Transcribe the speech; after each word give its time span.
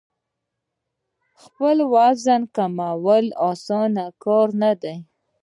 خپل 1.41 1.77
وزن 1.93 2.41
کمول 2.55 3.25
اسانه 3.49 4.05
کار 4.23 4.47
نه 4.61 4.71
دی. 4.81 4.95